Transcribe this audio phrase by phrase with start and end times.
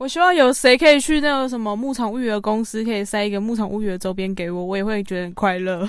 [0.00, 5.86] 我希望有谁可以去那个什么牧场物语的公司，可以塞一个牧场物语的周边给我，我也会觉得很快乐。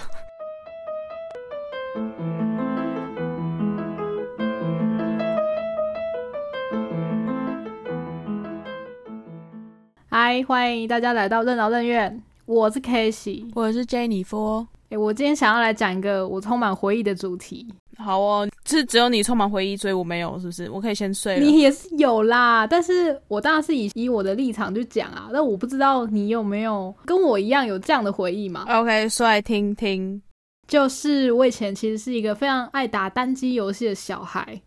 [10.10, 13.48] 嗨，欢迎大家来到任劳任怨，我是 K 喜。
[13.56, 14.68] 我是 Jennifer。
[14.90, 17.66] 诶，我今天想要来讲一个我充满回忆的主题。
[18.02, 20.70] 好哦，是只有你充满回忆，所以我没有，是不是？
[20.70, 21.46] 我可以先睡了。
[21.46, 25.30] 你也是有啦，但是我当然是以以我的立场去讲啊。
[25.32, 30.22] 那我不知道你有没有跟我一样有这样的回忆嘛？OK，说来听听。
[30.68, 34.62] 就是我以前其实是一个非常爱打单机游戏的小孩。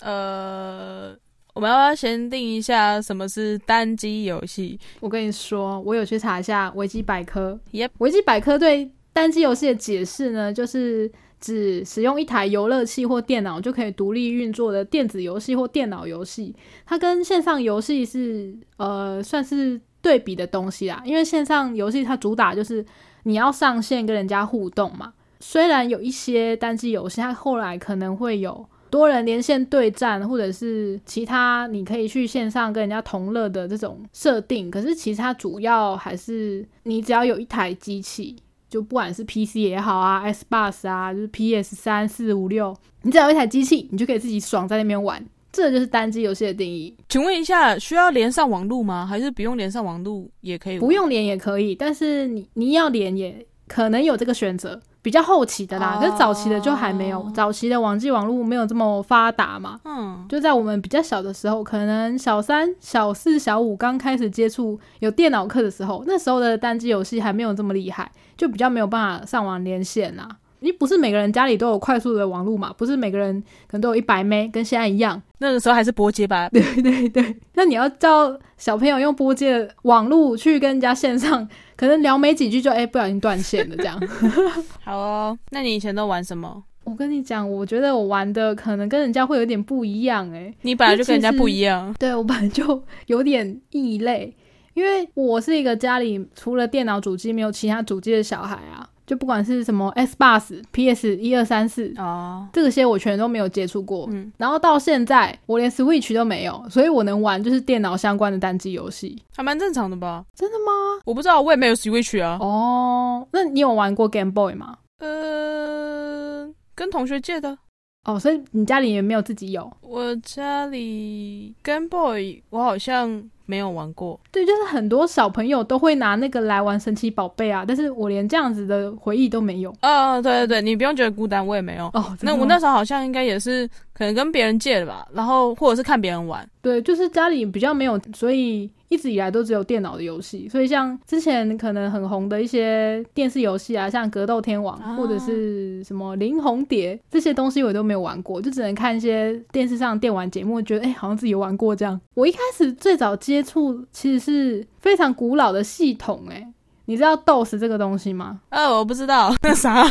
[0.00, 1.14] 呃，
[1.54, 4.78] 我们要不要先定一下什么是单机游戏？
[5.00, 7.58] 我跟你说，我有去查一下维基百科。
[7.72, 11.10] Yep 维基百科对单机游戏的解释呢，就是
[11.44, 16.54] 指使用一台游乐器或电脑就可以独立运作的电子游戏或电脑游戏。
[16.86, 22.82] 它跟线上游戏是呃算是对比的东西啦，因为线上游戏它主打就是
[23.24, 25.12] 你要上线跟人家互动嘛。
[25.40, 38.34] 虽然有一些单机游戏，它后来可能会有多人连线对战，或者是其他你可以去线上跟人家同乐的这种设定，可是其实它主要还是你只要有一台机器，
[38.74, 45.24] 就不管是 PC 也好啊，S bus 啊，就是 PS 三四五六，你只要有一台机器，你就可以自己爽在那边玩。
[45.52, 49.06] 这就是单机游戏的定义，请问一下，需要连上网络吗？
[49.06, 50.80] 还是不用连上网络也可以？
[50.80, 50.90] 不。
[50.90, 54.80] 用连也可以，但是你你要连也可能有这个选择。
[55.04, 59.78] 比较后期的啦，哦可是早期的就还没有，早期的网际网络没有这么发达嘛。
[59.84, 70.26] 嗯，就在我们比较小的时候，可能小三、小四、小五刚开始接触有电脑课的时候，那时候的单机游戏还没有这么厉害，就比较没有办法上网连线啦。
[70.64, 75.20] 因为不是每个人家里都有快速的网络嘛，不是每个人可能都有一百 M，跟现在一样。
[75.38, 76.48] 那个时候还是拨接吧。
[76.52, 84.00] 对对对，那你要叫小朋友用拨接的网络去跟人家线上，可能聊没几句就哎、不小心断线了这样。
[84.82, 86.62] 好哦，那你以前都玩什么？
[86.84, 91.94] 我跟你讲，我觉得我玩的可能跟人家会有点不一样哎、你本来就跟人家不一样。
[91.98, 94.36] 对我本来就有点异类，
[94.74, 104.08] 因为我是一个家里除了电脑主机没有其他主机的小孩啊，就不管是什么 Xbox、PS 一二三四哦，这些我全都没有接触过。
[104.10, 109.22] 嗯，然后到现在我连 Switch 都没有，所以我能玩就是电脑相关的单机游戏。
[109.36, 110.24] 还蛮正常的吧？
[110.34, 110.72] 真的吗？
[111.04, 112.38] 我不知道，我也没有 Switch 啊。
[112.40, 114.78] 哦，那你有玩过 Game Boy 吗？
[115.00, 117.58] 呃，跟同学借的。
[118.06, 119.70] 哦，所以你家里也没有自己有？
[119.80, 124.18] 我家里 Game Boy 我好像没有玩过。
[124.30, 129.74] 对，就是很多小朋友都会拿那个来玩神奇宝贝啊，但是我连这样子的回忆都没有。
[129.80, 131.86] 啊，对对对，你不用觉得孤单，我也没有。
[131.94, 136.46] 哦，那我那时候好像应该也是可能跟别人借的吧，然后或者是看别人玩。
[136.62, 140.48] 对，就是家里比较没有，所以一直以来都只有电脑的游戏。
[140.48, 152.00] 所以像之前可能很红的一些电视游戏啊，像格斗天王、啊或者是什么林红蝶这些东西，我都没有玩过，就只能看一些电视上的电玩节目，觉得哎、好像自己有玩过这样。
[152.14, 156.46] 我一开始最早接触其实是非常古老的系统、哎。
[156.86, 158.40] 你知道 DOS 这个东西吗？
[158.50, 159.82] 呃，我不知道 那啥。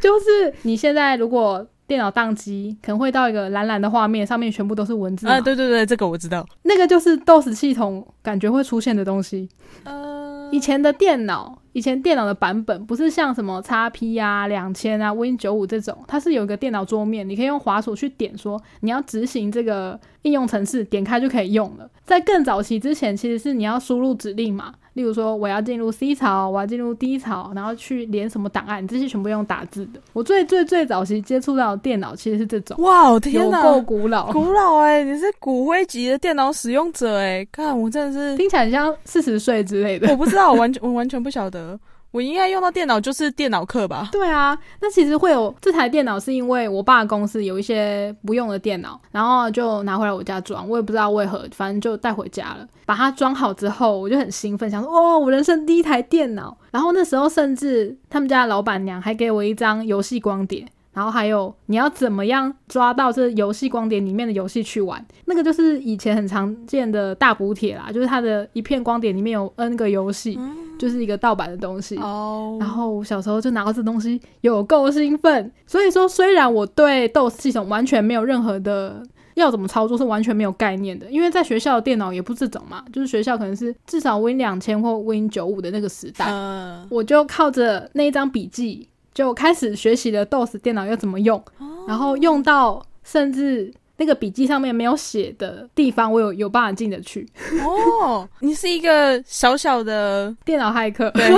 [0.00, 5.34] 就是你现在如果电脑宕机，可能会到一个蓝蓝的画面，上面全部都是文字嘛。
[5.34, 6.42] 啊，对对对，这个我知道。
[6.62, 9.46] 那个就是 DOS 系统感觉会出现的东西。
[9.84, 21.86] 呃，以前的电脑，以前电脑的版本不是像什么 XP 啊、两千啊、Win 九五这种，它是有一个电脑桌面，你可以用滑鼠去点说你要执行这个应用程式，点开就可以用了。
[22.06, 30.00] 在更早期之前，其实是你要输入指令嘛，例如说我要进入 C 槽，我要进入 D 槽，然后去连什么档案，这些全部用打字的。
[30.12, 40.10] 我最最最早期接触到的电脑其实是这种，哇，我天哪，有够古老，古老哎、你是骨灰级的电脑使用者哎、看我真的是，听起来很像四十岁之类的。
[40.10, 41.78] 我不知道，我完全我完全不晓得，
[42.12, 44.10] 我应该用到电脑就是电脑课吧？
[44.12, 52.66] 对啊，那其实会有这台电脑，是因为我爸公司有一些不用的电脑，然后就拿回来我家装，我也不知道为何，反正就带回家了。
[52.84, 56.56] 把它装好之后，我就很兴奋，想说哦，我人生第一台电脑。
[56.70, 60.66] 然后那时候甚至他们家老板娘还给我一张游戏光碟。
[60.92, 65.04] 然后还有你要怎么样抓到这游戏光碟里面的游戏去玩？
[65.24, 70.38] 那个就是以前很常见的大补帖啦，就是它的一片光碟里面有 N 个游戏，
[70.78, 71.96] 就是一个盗版的东西。
[71.96, 75.50] 哦然后我小时候就拿到这东西，有够兴奋。
[75.66, 79.02] 所以说，虽然我对 DOS 系统完全没有任何的
[79.34, 91.42] 要怎么操作是完全没有概念的，因为在学校的电脑也不是这种嘛，就是学校可能是至少 Win 两千或 Win 九五的那个时代，嗯，我就靠着那一张笔记就开始学习了 DOS 电脑要怎么用，
[91.86, 97.28] 然后用到甚至那个笔记上面没有写的地方，我有有办法进得去。
[97.64, 101.30] 哦，你是一个小小的 电脑骇客，对，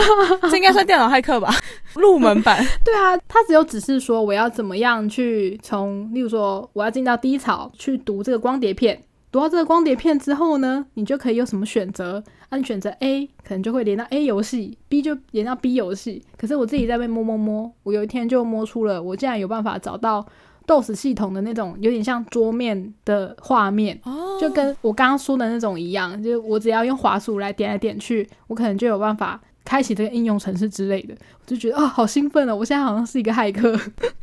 [0.48, 1.52] 这应该算电脑骇客吧？
[1.94, 2.64] 入门版。
[2.84, 9.02] 对啊，它只有只是说我要怎么样去从，例如说我要进到低潮去读这个光碟片，
[9.34, 12.22] 读到这个光碟片之后呢，你就可以有什么选择？
[12.50, 16.22] 啊，你选择 A，可能就会连到 A 游戏；B 就连到 B 游戏。
[16.36, 20.24] 可是我自己在被摸摸摸，我有一天就摸出了，我竟然有办法找到。
[20.66, 24.00] DOS 系统的那种有点像桌面的画面，
[24.40, 31.14] 就跟我刚刚说的那种一样，就是我只要用滑鼠来点来点去，我可能就有办法开启这个应用程式之类的。
[31.46, 32.56] 我就觉得啊，好兴奋哦！
[32.56, 33.78] 我现在好像是一个骇客，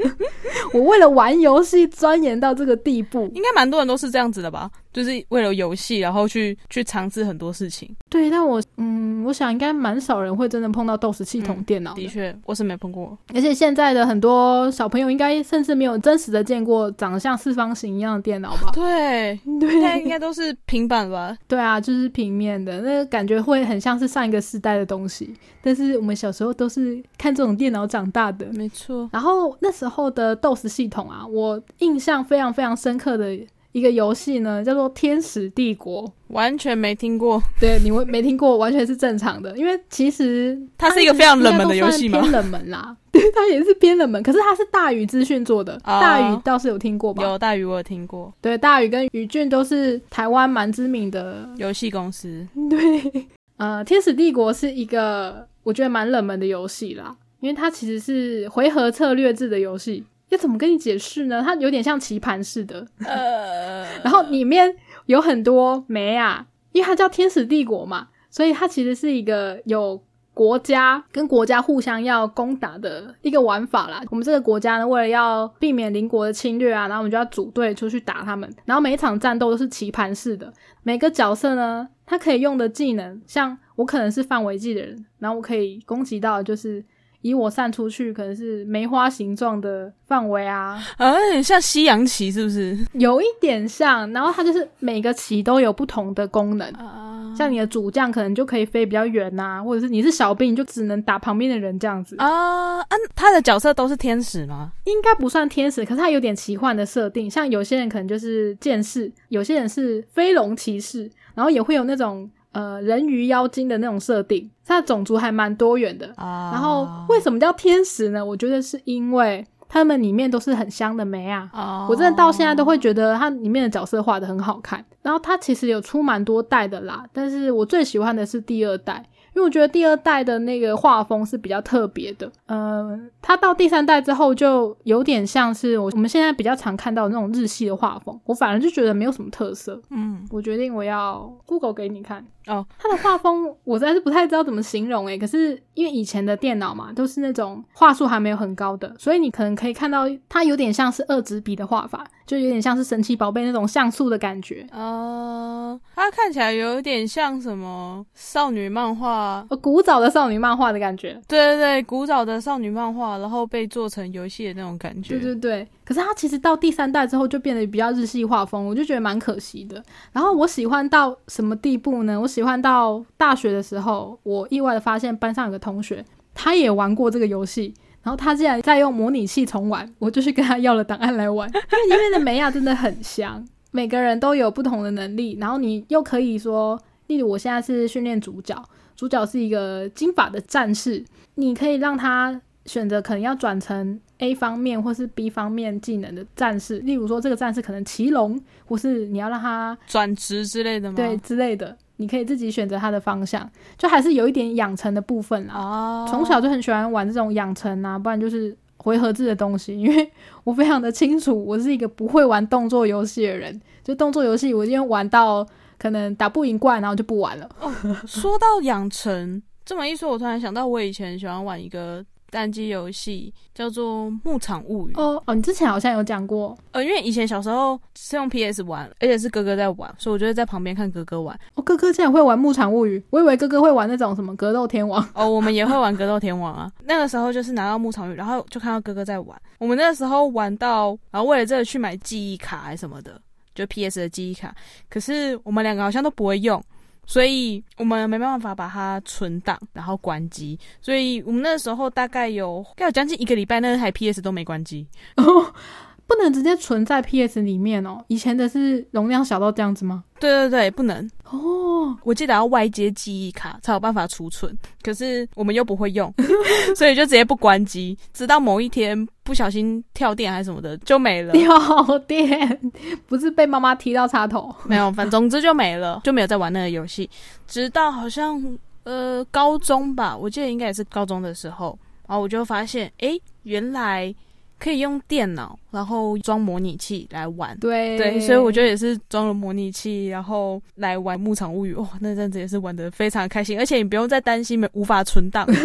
[0.74, 4.70] 我为了玩游戏钻研到这个地步，应该蛮多人都是这样子的吧？
[4.92, 7.90] 就是为了游戏，然后去去尝试很多事情。
[8.10, 11.94] 对，但我嗯，我想应该蛮少人会真的碰到 DOS 系统电脑。
[11.94, 13.18] 的确，我是没碰过。
[13.34, 18.72] 而且现在的很多小朋友应该甚至没有真实的见过长得像四方形一样的电脑吧？
[18.76, 21.38] 对，对，现在应该都是平板吧？
[21.48, 25.34] 对啊，就是平面的，那个感觉会很像是上一个时代的东西。
[25.64, 29.08] 但是我们小时候都是看这种电脑长大的，没错。
[29.14, 33.38] 然后那时候的 DOS 系统啊，我印象非常非常深刻的。
[33.74, 37.42] 一个游戏呢，叫做《天使帝国》，完全没听过。
[37.58, 42.20] 对，你会没听过，完全是正常的，因为其实它是一个非常冷门的游戏吗？
[42.20, 44.22] 偏冷门啦， 对，它也是偏冷门。
[44.22, 47.24] 可是它是大宇资讯做的，大宇倒是有听过吧？
[47.24, 48.34] 有大宇，我有听过。
[48.42, 52.46] 对，大宇跟宇俊都是台湾蛮知名的游戏公司。
[52.70, 53.26] 对，
[53.56, 60.06] 呃，《天使帝国》是一个我觉得蛮冷门的游戏啦，因为它其实是回合策略制的游戏。
[60.30, 61.44] 要怎么跟你解释呢？
[61.46, 64.74] 它有点像棋盘似的，呃， 然后里面
[65.08, 70.02] 有很多梅啊，因为它叫天使帝国嘛，所以它其实是一个有
[70.34, 74.02] 国家跟国家互相要攻打的一个玩法啦。
[74.10, 78.50] 我们这个国家呢，为了要避免邻国的侵略啊，然后我们就要组队出去打他们。
[78.64, 80.54] 然后每一场战斗都是棋盘式的，
[80.84, 86.84] 每个角色呢，他可以用的技能，像我可能是范围技的人，然后我可以攻击到就是。
[87.24, 92.76] 以我散出去，可能是梅花形状的范围啊，啊，有点像西洋棋，是不是？
[92.94, 102.80] 有一点像，然后它就是每个棋都有不同的功能，啊，像你的主将可能就可以飞比较远呐，或者是你是小兵，你就只能打旁边的人这样子啊。
[102.82, 104.72] 嗯，他的角色都是天使吗？
[104.86, 112.28] 应该不算天使，可是他有点奇幻的设定，像有些人可能就是剑士，有些人是飞龙骑士，然后也会有那种。
[112.52, 116.14] 呃，人鱼妖精的那种设定，它的种族还蛮多元的。
[116.18, 118.26] 然后为什么叫天使呢？
[118.26, 121.50] 我觉得是因为他们里面都是很香的梅啊。
[121.90, 124.84] 我真的到现在都会觉得它里面的角色画的很好看。
[125.02, 129.06] 然后它其实有出蛮多代的啦，但是我最喜欢的是第二代。
[129.34, 139.82] 因为我觉得第二代的那个画风是比较特别的，呃，它到第三代之后就有点像是我我们现在比较常看到那种日系的画风，我反而就觉得没有什么特色。
[139.90, 152.06] 嗯，我决定我要 Google 给你看哦，它的画风我实在是不太知道怎么形容诶，可是因为以前的电脑嘛，都是那种画术还没有很高的，所以你可能可以看到它有点像是二指笔的画法。
[152.24, 161.20] 就有点像是神奇宝贝那种像素的感觉啊，它看起来有点像什么少女漫画，古早的少女漫画的感觉。
[161.28, 165.20] 对对对，古早的少女漫画，然后被做成游戏的那种感觉。
[165.20, 169.84] 对对对，可是它其实到第三代之后就变得比较日系画风，我就觉得蛮可惜的。
[170.14, 172.18] 然后我喜欢到什么地步呢？
[172.18, 177.74] 我喜欢到大学的时候，我意外的发现班上有个同学，他也玩过这个游戏。
[178.04, 181.46] 然后他竟然在用模拟器重玩，我就去跟他要了档案来玩。
[181.54, 188.56] 因为里面的美亚真的很香，每个人都有不同的能力，然后你又可以说，例如我现在是训练主角，
[188.96, 191.04] 主角是一个金发的战士，
[191.36, 192.40] 你可以让他
[192.72, 200.96] 选择可能要转成 A 方面或是 B 方面技能的战士，例如说这个战士可能骑龙，或是你要让他转职之类的吗？
[200.96, 201.78] 对，之类的。
[201.98, 203.48] 你可以自己选择他的方向，
[203.78, 205.54] 就还是有一点养成的部分啦。
[205.54, 209.78] 哦，从小就很喜欢玩这种养成啊，不然就是回合制的东西。
[209.78, 210.10] 因为
[210.46, 213.62] 我非常的清楚，我是一个不会玩动作游戏的人。
[213.84, 215.46] 就动作游戏，我今天玩到
[215.78, 217.50] 可能打不赢怪，然后就不玩了。
[217.60, 217.70] 哦，
[218.08, 222.06] 说到养成，这么一说，我突然想到，我以前喜欢玩一个。
[222.32, 231.38] 单机游戏叫做《牧场物语》哦哦，你之前好像有讲过，呃，因为以前小时候是用 PS 玩，而且是哥哥在玩，所以我就在旁边看哥哥玩。
[231.56, 235.04] 哦，哥哥竟然会玩《牧场物语》，我以为哥哥会玩那种什么《格斗天王》。
[235.14, 236.72] 哦，我们也会玩《格斗天王》啊。
[236.86, 239.40] 那个时候就是拿到《牧场物语》，然后就看到哥哥在玩。
[239.60, 243.22] 我们那个时候玩到，然后为了这个去买记忆卡还是什么的，
[243.54, 244.56] 就 PS 的记忆卡。
[244.90, 246.64] 可是我们两个好像都不会用。
[247.12, 250.58] 所以我们没办法把它存档，然后关机。
[250.80, 254.88] 所以我们那时候大概有，该有将近一个礼拜，那台 PS 都没关机。
[256.08, 258.02] 不能直接存在 PS 里面哦。
[258.08, 260.06] 以前的是容量小到这样子吗？
[260.22, 261.06] 对对对，不能。
[261.26, 261.61] 哦，
[262.04, 266.14] 我记得要外接记忆卡才有办法储存，可是我们又不会用，
[266.76, 271.34] 所以就直接不关机，直到某一天不小心跳电还是什么的就没了。
[271.34, 272.72] 跳电
[273.08, 274.54] 不是被妈妈踢到插头？
[274.66, 277.10] 没有，反正总之就没了，就没有再玩那个游戏。
[277.48, 278.42] 直到好像
[278.84, 284.14] 呃高中吧，我记得应该也是高中的时候，然后我就发现，哎，原来。
[284.62, 287.58] 可以用电脑，然后装模拟器来玩。
[287.58, 291.74] 对对，所以我觉得也是装了模拟器，然后来玩《牧场物语》。
[291.82, 295.48] 哦，那阵子也是玩的非常开心，而且你不用再担心没无法存档。
[295.50, 295.56] 没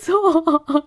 [0.00, 0.14] 错，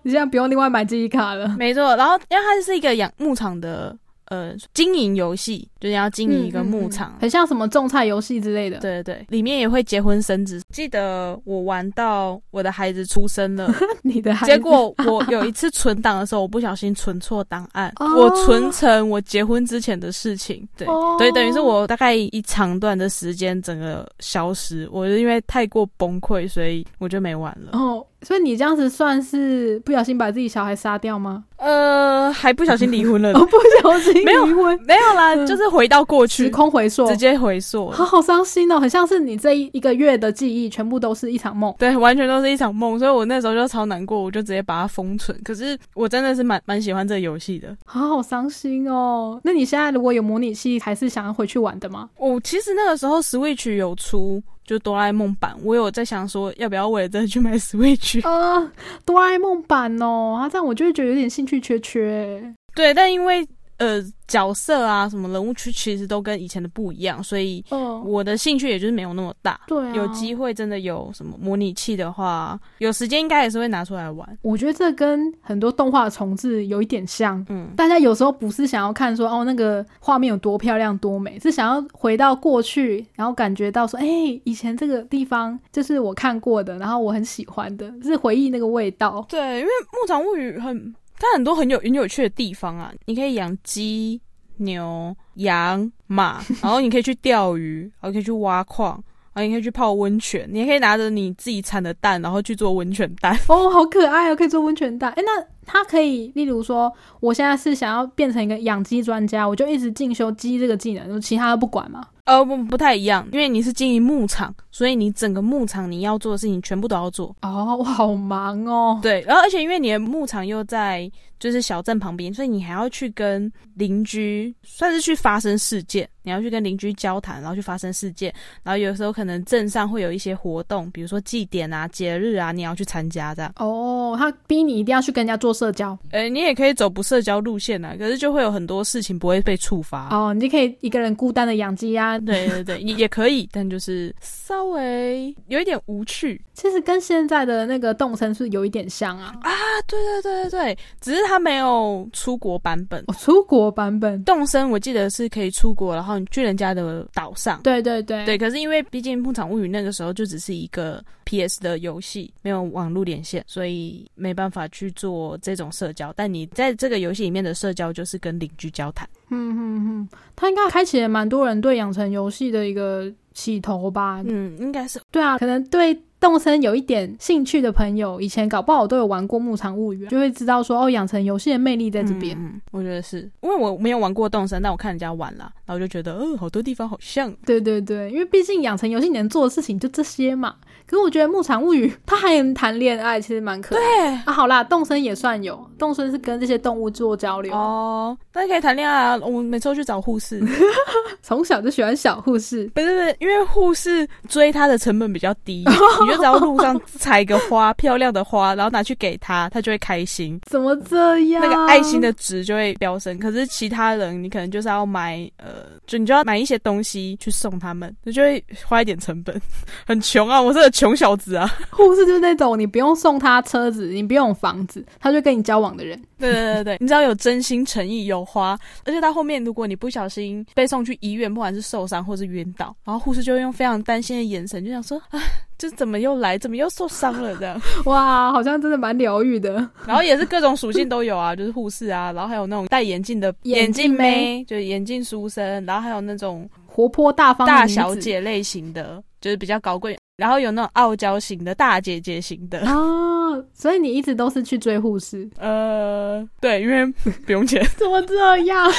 [0.02, 1.54] 你现在不用另外买记忆卡了。
[1.56, 3.96] 没错，然后因为它是一个养牧场的。
[4.30, 8.78] 呃，经营游戏就是要经营一个牧场，很像什么种菜游戏之类的。
[8.78, 10.62] 对对对，里面也会结婚生子。
[10.72, 20.64] 记得我玩到我的孩子出生了， 你的孩子，结果我有一次存档的时候，我不小心存错档案，我存成我结婚之前的事情。
[20.76, 20.86] 对
[21.18, 27.70] 对，等于是我大概一长段的时间整个消失，我是因为太过崩溃，所以我就没玩了。
[27.72, 31.44] 哦，所以你这样子算是不小心把自己小孩杀掉吗？
[31.56, 45.38] 呃，还不小心离婚了， 哦不小心离婚，没有啦，就是回到过去，时空回溯，直接回溯，好好伤心哦，很像是你这一一个月的记忆全部都是一场梦，对，完全都是一场梦，所以我那时候就超难过，我就直接把它封存。
[45.44, 49.38] 可是我真的是蛮蛮喜欢这个游戏的，好好伤心哦。
[49.44, 52.08] 那你现在如果有模拟器，还是想要回去玩的吗？
[52.16, 54.42] 我其实那个时候 Switch 有出。
[54.70, 58.70] 就哆啦 A 梦版，我有在想说，要不要为了这去买 Switch 啊？
[59.04, 62.54] 哆啦 A 梦版哦，啊，这样我就会觉得有点兴趣缺缺。
[62.72, 63.44] 对，但因为。
[63.80, 67.64] 呃，角色啊，什么人物区其实都跟以前的不一样，所以
[68.04, 69.58] 我的兴趣也就是没有那么大。
[69.66, 74.38] 对，有机会真的有什么模拟器的话，有时间应该也是会拿出来玩。
[74.42, 77.42] 我觉得这跟很多动画重置有一点像。
[77.48, 84.06] 嗯，大家有时候不是想要看说哦那个画面有多漂亮多美，是想要回到过去，然后感觉到说，哎，
[84.44, 89.24] 以前这个地方就是我看过的，然后我很喜欢的，是回忆那个味道。
[89.26, 89.68] 对，因为
[89.98, 90.94] 《牧场物语》很。
[91.20, 92.90] 它很多很有很有趣的地方啊！
[93.04, 94.18] 你可以养鸡、
[94.56, 98.92] 牛、羊、马，然后你可以去钓鱼，然后可以去挖矿，
[99.34, 103.38] 然后你可以去泡温泉，你也可以拿着你自己产的蛋，然后去做温泉蛋。
[103.48, 105.12] 哦，好可爱哦，可以做温泉蛋。
[105.12, 112.02] 哎，那它可以，例如说，我现在是想要变成一个养鸡专家，我就一直进修鸡这个技能，其他都不管吗？
[112.30, 117.34] 呃，不不太一样，因为你是经营牧场，所以你整个牧场你要做的事情全部都要做。
[117.42, 119.00] 哦，我好忙哦。
[119.02, 121.10] 对，然后而且因为你的牧场又在
[121.40, 126.08] 就是小镇旁边，所以你还要去跟邻居，算是去发生事件。
[126.22, 128.32] 你要去跟邻居交谈，然后去发生事件，
[128.62, 133.50] 然后有时候可能镇上会有一些活动，比如说祭典啊、节日啊，你要去参加这样。
[133.56, 135.98] 哦，他逼你一定要去跟人家做社交。
[136.10, 140.14] 呃，你也可以走不社交路线啊，可是就会有很多事情不会被触发。
[140.14, 142.18] 哦，你就可以一个人孤单的养鸡啊。
[142.18, 146.38] 对对对，也 也可以，但就是稍微有一点无趣。
[146.52, 149.34] 其实跟现在的那个动森是有一点像啊。
[149.40, 149.50] 啊，
[149.88, 153.04] 对对对对对，只是它没有出国版本。
[153.06, 156.26] 哦，出国版本动森我记得是可以出国，然后你。
[156.30, 166.12] 去人家的岛上，对对对对，可是因为毕竟《牧场物语》那个时候就只是一个 PS 的游戏，没有网络连线，所以没办法去做这种社交。
[166.14, 169.08] 但你在这个游戏里面的社交就是跟邻居交谈。
[169.30, 174.22] 嗯嗯嗯，他应该开启了蛮多人对养成游戏的一个起头吧？
[174.24, 175.00] 嗯，应该是。
[175.10, 176.00] 对啊，可能对。
[176.20, 182.36] 动森有一点兴趣的朋友，以前搞不好都有玩过《牧场物语》，就会知道说哦，养成游戏的魅力在这边。
[182.38, 187.32] 嗯，我觉得是因为我没有玩过动森，但我看人家玩了，然后我就觉得，嗯，好多地方好像。
[187.46, 190.54] 对对对，因为毕竟养成游戏能做的事情就这些嘛。
[190.86, 193.80] 可是我觉得《牧场物语》它还能谈恋爱，其实蛮可爱。
[193.80, 198.16] 对啊，好啦，动森也算有，动森是跟这些动物做交流哦。
[198.34, 199.18] 那可以谈恋爱啊！
[199.22, 200.42] 我每次都去找护士，
[201.22, 202.66] 从小就喜欢小护士。
[202.74, 205.64] 不是不是，因为护士追他的成本比较低，
[206.04, 210.40] 你就只要路上采个花，漂亮的花，然后拿去给他，他就会开心。
[210.46, 211.42] 怎么这样？
[211.42, 213.18] 那个爱心的值就会飙升。
[213.18, 219.40] 可是其他人，你可能就是要买呃，就你就要买一些东西去送他们，你就会花一点成本。
[219.86, 221.50] 很穷啊，我是个穷小子啊。
[221.70, 226.00] 护士就是那种你不用送他车子，你不用房子，他就跟你交往的人。
[226.18, 235.18] 对对对对，你只要有真心诚意，有花，而且到后面如果你不小心被送去医院，不管是受伤或是晕倒，然后护士就会用非常担心的眼神，就想说：“啊，
[235.60, 236.38] 这怎么又来？
[236.38, 239.54] 怎么又受伤了？”这样 哇，好像真的蛮疗愈的。
[239.86, 249.99] 然后也是各种属性都有啊，就是护士啊，然后还有那种戴眼镜的眼镜妹，就是眼镜书生，然后还有那种活泼大方大小姐类型的，就是比较高贵。
[250.20, 255.26] 然后有那种傲娇型的大姐姐型的啊，哦，所以你一直都是去追护士？
[255.40, 256.84] 呃，对，因为
[257.24, 257.64] 不用钱。
[257.78, 258.70] 怎么这样？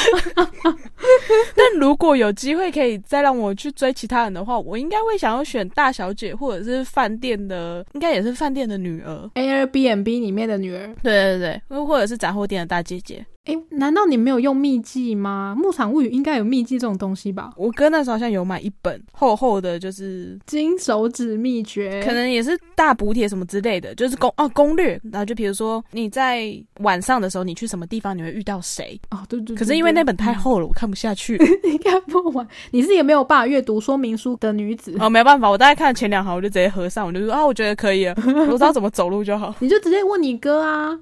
[1.58, 9.28] 但如果有机会可以再让我去追其他人的话，我应该会想要选大小姐，或者是饭店的，应该也是饭店的女儿。
[9.34, 10.94] Airbnb 里面的女儿。
[11.02, 13.26] 对对对，或或者是杂货店的大姐姐。
[13.46, 15.56] 诶，难道你没有用秘籍吗？
[15.58, 17.50] 牧场物语应该有秘籍这种东西吧？
[17.58, 25.00] 我哥那时候好像有买一本厚厚的，就是金手指秘诀，可能也是大补帖什么之类的，就是攻哦攻略。
[25.12, 29.00] 然后就比如说你在晚上的时候，你去什么地方，你会遇到谁？
[29.10, 31.36] 哦，对对对可是因为那本太厚了，我看不下去。
[31.64, 38.16] 你看不完，你是也没有办法阅读说明书的女子，哦，没办法，我大概看了前两行，我就直接合上，我就说啊，我觉得可以了，
[38.48, 39.56] 我知道怎么走路就好。
[39.58, 41.00] 你就直接问你哥啊。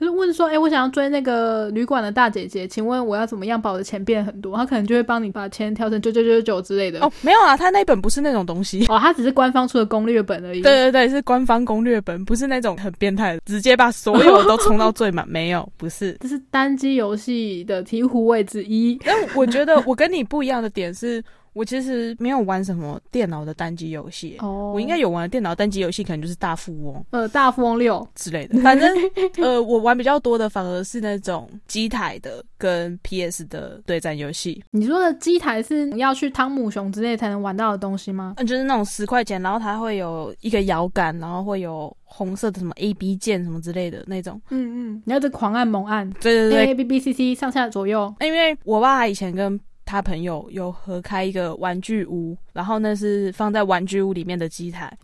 [0.00, 4.56] 就是问说，哎、我想要追那个旅馆的大姐姐，请问我要怎么样把我的钱变很多？
[4.56, 7.04] 他可能就会帮你把钱调成九九九九之类的。
[7.04, 8.86] 哦，没有啊，他那本不是那种东西。
[8.88, 10.62] 哦，他只是官方出的攻略本而已。
[10.62, 15.28] 对对对，是官方攻略本，不是那种很变态的，直接把所有都冲到最满。
[15.28, 16.16] 没有，不是。
[16.22, 18.98] 这是单机游戏的醍醐味之一。
[19.04, 24.36] 但我觉得我跟你不一样的点是，我其实没有玩什么电脑的单机游戏。
[24.40, 28.60] 哦，我应该有玩的电脑单机游戏，可能就是大富翁呃大富翁六之类的。
[28.60, 28.88] 反正
[29.42, 34.62] 呃，我玩比较多的反而是那种机台的跟 PS 的对战游戏。
[34.70, 38.34] 你说的机台是要去汤姆熊之类才能玩到的东西吗？
[38.36, 44.40] 嗯，就是那种十块钱，然后它会有一个摇杆，然后会有红色的什么 A B 键什么之类的那种。
[44.50, 48.14] 嗯嗯，你要这狂按猛按对对对，，A B B C C 上下左右。
[48.20, 49.58] 因为我爸以前跟
[49.90, 54.96] 他朋友有合开一个玩具屋，然后那是放在玩具屋里面的机台，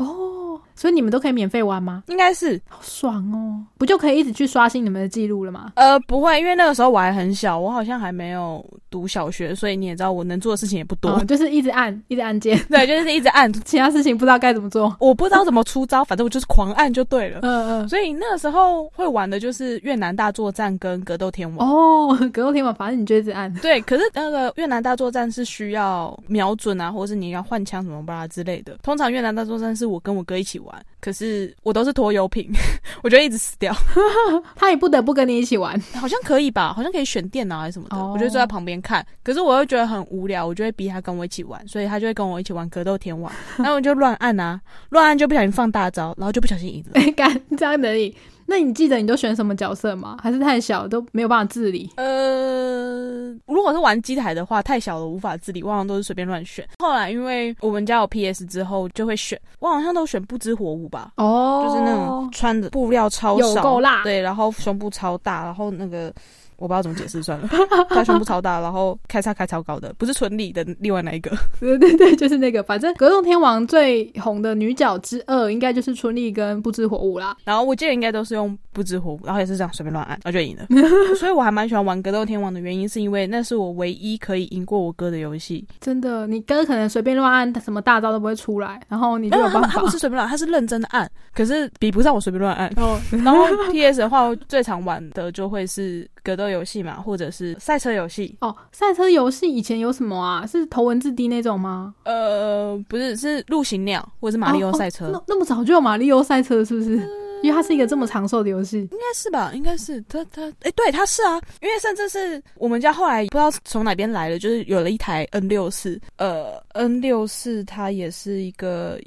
[0.77, 2.05] 所以你们都可以免费玩吗？
[2.09, 3.65] 应该是好爽哦！
[3.79, 5.73] 不就可以一直去刷新你们的记录了吗？
[5.77, 11.11] 呃不会，因为那个时候我还很小，我好像还没有读小学，所以你也知道我能做的事情也不多。
[11.11, 14.95] 哦，就是一直按，一直按键， 对，就是一直按，其他事情不知道该怎么做。
[15.01, 17.41] 我不知道怎么出招，反正我就是狂按就对了。
[17.43, 17.89] 嗯嗯。
[17.89, 21.69] 所以那个时候会玩的就是越南大作战跟格斗天王。
[21.69, 23.53] 哦， 格斗天王，反正你就一直按。
[23.55, 28.77] 对，可是那个越南大作战是需要瞄准啊，或者是你要换枪什么巴拉之类的。
[28.83, 30.66] 通常越南大作战是我跟我哥一起玩，
[31.01, 32.51] 可是我都是拖油瓶，
[33.03, 33.75] 我就一直死掉。
[34.57, 35.79] 他也不得不跟你一起玩。
[35.95, 36.73] 好像可以吧？
[36.73, 39.07] 好像可以选电脑还是什么的，哦我就坐在旁边看。
[39.23, 47.13] 可是我又觉得很无聊，我就会逼他跟我一起玩，所以他就会跟我一起玩格斗天王，然后我就乱按啊，乱按就不小心放大招，然后就不小心赢了。
[47.13, 48.15] 干这样而已。
[48.47, 50.17] 那你记得你都选什么角色吗？
[50.23, 51.91] 还是太小都没有办法自理？
[51.97, 56.67] 呃，如果是玩机台的话，太小了无法自理，我好像都是随便乱选。
[56.79, 66.13] 后来因为我们家有 PS 之后，就会选，我好像都选不知火舞吧，哦就是那种穿的布料超少，有够辣对，然后胸部超大，然后那个。
[66.57, 67.49] 我不知道怎么解释，算了。
[67.91, 71.37] 他胸部超大，然后开叉开超高的，不是纯理的另外那一个。
[71.61, 72.63] 对对对，就是那个。
[72.63, 77.37] 反正格斗天王最红的女角之二，应该就是春丽跟不知火舞啦。
[77.45, 80.67] 然后我记得应该都是用不知火舞，然后也是这样随便乱按，然后就赢了。
[81.19, 85.67] 所以我还蛮喜欢玩格斗天王的原因，是因为那是我唯一可以赢过我哥的游戏。
[85.81, 89.89] 真的，你哥可能随便乱按，什么大招都不会出来，然后你就没有，办法他不。
[89.89, 92.71] 是随便乱按，他是认真的按，可是比不上我随便乱按。
[92.77, 98.37] 哦，然后 PS 的话，我最常玩的就会是格斗游戏嘛，或者是赛车游戏。
[98.41, 100.47] 哦，赛车游戏以前有什么啊？
[100.47, 101.95] 是头文字 D 那种吗？
[102.05, 106.97] 呃，不是，是陆行鸟或者是马里奥赛车，哦哦那那么早就有马里奥赛车，是不是？
[107.43, 108.79] 因为它是一个这么长寿的游戏。
[108.79, 109.53] 应该是吧？
[109.55, 118.99] 应该是它它哎，对，它是啊，因为甚至是我们家后来不知道从哪边来的，就是有了一台 N 六四，呃，N 六四它也是一个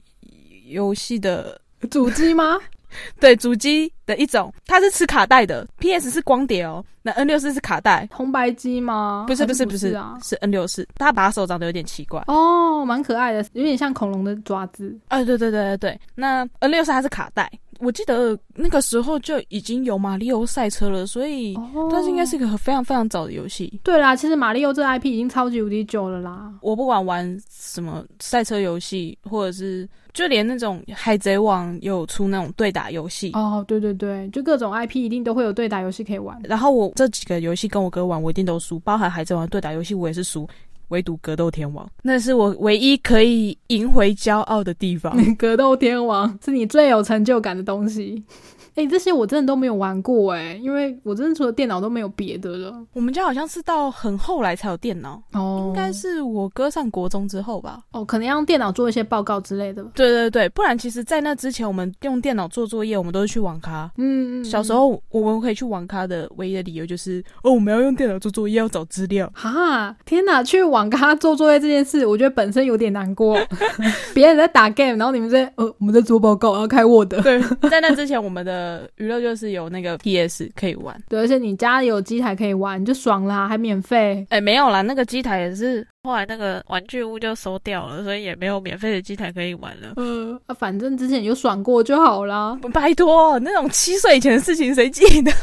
[0.67, 2.58] 游戏的主机吗？
[3.19, 9.25] 对主机的一种，它是吃卡带的，PS 是光碟哦，那 N 六四是卡带，红白机吗？
[9.28, 10.17] 不是不还是是不是啊。
[10.23, 12.23] 是 N 六四，它把手长得有点奇怪。
[12.28, 14.97] 哦，蛮可爱的，有点像恐龙的爪子。
[15.08, 17.49] 啊，对对对对对，那 N 六四它是卡带，
[17.80, 23.80] 我记得那个时候就已经有马里奥赛车了，所以哦它是应该是一个非常非常早的游戏。
[23.84, 26.52] 对啦，其实马里奥这 IP 已经超级无敌久了啦。
[26.62, 29.88] 我不管玩什么赛车游戏，或者是
[30.19, 33.32] 就连那种海贼王有出那种对打游戏。
[33.32, 36.38] 哦，对对对，就各种 IP 一定都会有对打游戏可以玩。
[36.43, 40.45] 然后我这几个游戏跟我哥玩，我一定都输，包含海贼王对打游戏我也是输，
[40.89, 45.15] 唯独格斗天王，那是我唯一可以赢回骄傲的地方。
[45.36, 48.23] 格斗天王是你最有成就感的东西。
[48.75, 52.73] 哎、这些我真的都没有玩过哎、因为我真的除了电脑都没有别的了。
[52.93, 57.82] 我们家好像是到很后来才有电脑，哦，应该是我哥上国中之后吧。
[57.91, 59.84] 哦，可能要用电脑做一些报告之类的。
[59.95, 63.91] 对对对，不然其实，在那之前，我们用电脑做作业，我们都是去网咖。
[63.97, 69.30] 嗯，嗯小时候我们可以去网咖的唯一的理由就是，哦，我们要用电脑做作业，要找资料。
[69.34, 70.41] 哈，天哪！
[70.41, 73.38] 去网网跟他做作业这件事，我觉得本身有点难过。
[74.15, 77.10] 别人在打 game，然后你们在呃我们在做报告，要开 Word。
[77.22, 80.96] 对，在那之前，我们的娱乐就是有那个 PS 可以玩。
[81.10, 84.26] 对，而且你家里有机台可以玩，你就爽啦，还免费。
[84.30, 89.94] 哎，没有啦，那个机台也是后来那个玩具屋就收掉了，所以也没有免费的机台可以玩了。
[89.98, 92.58] 呃，反正之前有爽过就好啦。
[92.74, 95.32] 拜托，那种七岁以前的事情谁记得？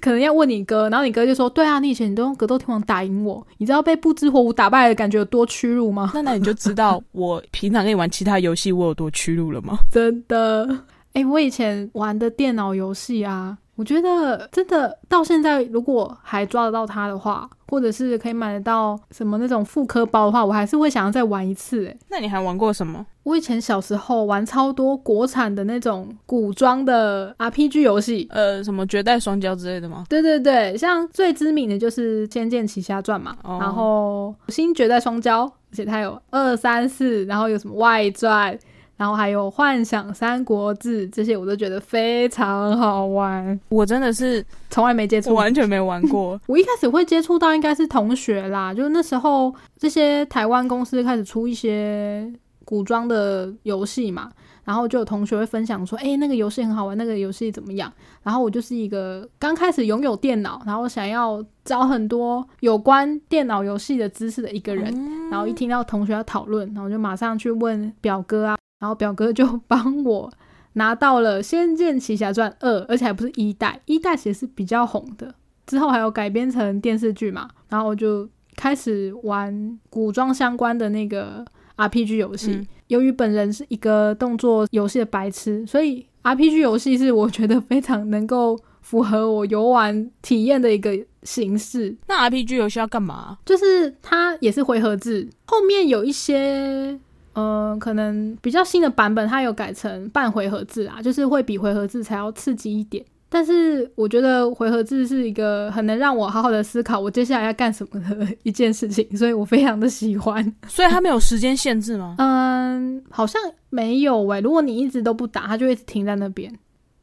[0.00, 9.78] 可能要问你哥，然后你哥就说：“对啊，你以前你都用格斗天王打赢我，你知道被不知火舞打败的感觉有多屈辱吗？”那那你就知道我平常跟你玩其他游戏我有多屈辱了吗？
[9.90, 13.58] 真的，哎，我以前玩的电脑游戏啊。
[13.76, 21.84] 我觉得真的到现在，如果还抓得到它的话，或者是可以买得到什么那种复刻包的话，我还是会想要再玩一次。
[21.84, 23.04] 诶，那你还玩过什么？
[23.24, 30.04] 我以前小时候玩超多国产的那种古装的 RPG 游戏，呃，什么绝代双骄之类的吗？
[30.08, 38.58] 对对对，像最知名的就是《仙剑奇侠传》嘛，然后新绝代双骄，而且它有二三四，然后有什么外传。
[38.96, 43.60] 然后还有《幻想三国志》这些，我都觉得非常好玩。
[43.68, 46.40] 我真的是从来没接触，完全没玩过。
[46.48, 52.32] 我一开始会接触到，应该是同学啦，就那时候这些台湾公司开始出一些
[52.64, 54.30] 古装的游戏嘛，
[54.64, 57.92] 然后就有同学会分享说：“哎，那个游戏很好玩，那个游戏怎么样？”
[58.24, 64.92] 然后我就是一个刚开始拥有电脑，然后想要找很多有关电脑游戏的知识的一个人。
[65.30, 68.56] 然后一听到同学要讨论，然后就马上去问表哥啊。
[68.86, 70.32] 然后表哥就 帮我
[70.74, 75.34] 拿到了《仙剑奇侠传二》，而且还不是一代，一代其实是比较红的。
[75.66, 81.44] 之后还有改编成电视剧嘛，然后我就开始玩古装相关的那个
[81.76, 82.64] RPG 游戏。
[82.86, 91.96] 由于本人是一个动作游戏的白痴，所以 RPG 游戏是我觉得非常能够符合我游玩体验的一个形式。
[92.06, 93.38] 那 RPG 游戏要干嘛？
[93.44, 97.00] 就是它也是回合制，后面有一些。
[97.36, 103.04] 呃，可能比较新的版本，它有改成半回合制啊，就是会比回合制才要刺激一点。
[103.28, 110.42] 但是我觉得回合制是一个很能让我好好的思考我接下来要干什么的 一件事情，所以我非常的喜欢。
[110.66, 112.14] 所以它没有时间限制吗？
[112.18, 114.40] 嗯，好像没有喂。
[114.40, 116.50] 如果你一直都不打，它就会停在那边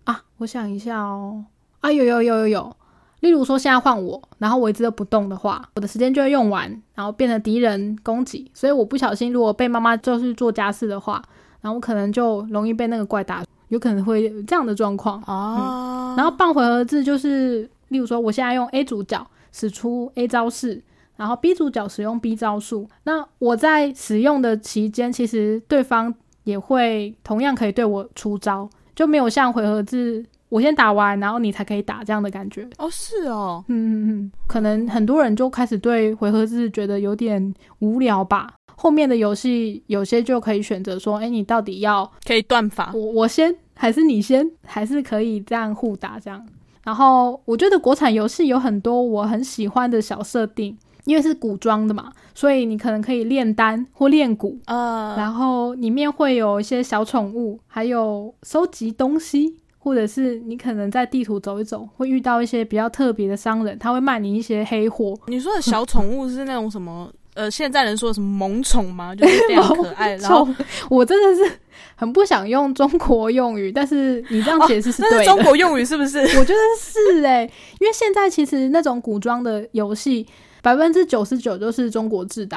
[0.05, 0.19] 啊。
[0.37, 1.43] 我想一下哦，
[1.81, 2.77] 啊，有有有有有。
[3.23, 8.51] 例如说，现在换我，然后我一直都不动的话，我的时间就会用完，然后变成敌人攻击。
[8.53, 11.23] 所以我不小心，如果被妈妈就是做家事的话，
[11.61, 16.13] 然后我可能就容易被那个怪打，有可能会这样的状况哦。
[16.17, 20.83] 然后半回合制就是，例如说，我现在用 A 主角使出 A 招式，
[21.15, 22.89] 然后 B 主角使用 B 招数。
[23.05, 30.25] 那我在使用的期间，其实对方也会同样可以对我出招，就没有像回合制。
[30.53, 38.53] 我先打完，然后你才可以打，这样的感觉哦，是哦，嗯嗯嗯，可能很多人就开始对回合制觉得有点无聊吧。
[38.75, 46.45] 后面的游戏有些就可以选择说，哎，你到底要可以断法，我我先还是你先，还是可以这样互打这样。
[46.83, 59.57] 然后我觉得国产游戏有很多我很喜欢的小设定，因为是古装的嘛，所以你可能可以炼丹或炼蛊呃，然后里面会有一些小宠物，还有收集东西。
[59.83, 65.13] 或者是你可能在地图走一走，会遇到一些比较特别的商人，他会卖你一些黑货。
[65.27, 67.11] 你说的小宠物是那种什么？
[67.33, 69.13] 呃，现在人说的什么萌宠吗？
[69.13, 70.15] 就是非常可爱。
[70.23, 70.47] 然后
[70.89, 71.51] 我真的是
[71.95, 75.25] 很不想用中国用语，但是你这样解释是对的。
[75.25, 76.19] 中国用语是不是？
[76.39, 77.41] 我觉得是哎，
[77.81, 80.25] 因为现在其实那种古装的游戏，
[80.61, 82.55] 百分之九十九都是中国制的。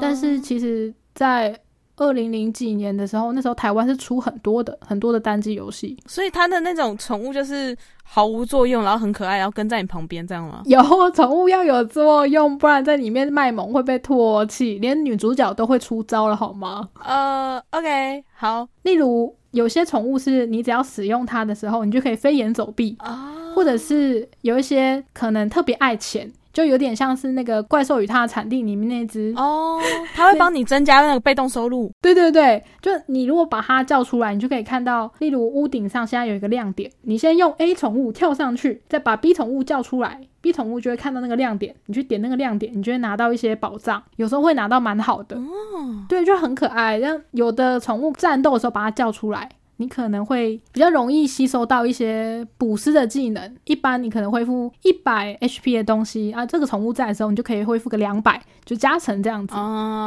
[0.00, 1.54] 但是其实，在
[1.96, 10.62] 二零零几年的时候，那时候台湾是出很多的很多的单机游戏，所以它的那种宠物就是毫无作用，然后很可爱，然后跟在你旁边这样吗？
[10.66, 10.80] 有
[11.12, 16.88] 宠物要有作用，不然在里面卖萌会被唾弃，连女主角都会出招了，好吗？
[17.02, 18.68] 呃，OK，好。
[18.82, 26.30] 例如有些宠物是你只要使用它的时候，你就可以飞檐走壁啊，或者是有一些可能特别爱钱。
[26.56, 29.78] 就有点像是那个怪兽与它的产地里面那只哦，
[30.14, 31.92] 它会帮你增加那个被动收入。
[32.00, 45.36] 对对对，就你如果把它叫出来，你就可以看到，例如屋顶上现在有一个亮点，你先用 A 宠物跳上去，再把 B 宠物叫出来，B 宠物就会看到那个亮点，你去点那个亮点，你就会拿到一些宝藏，有时候会拿到蛮好的。
[45.36, 46.96] 哦，对，就很可爱。
[46.96, 49.46] 让有的宠物战斗的时候把它叫出来。
[49.78, 59.54] 你可能会比较容易吸收到一些补师的技能，一般你可能恢复一百 HP 的东西啊，这个宠物在的时候，你就可以恢复个两百，就加成这样子，